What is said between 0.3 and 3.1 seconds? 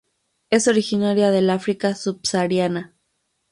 Es originario del África subsahariana.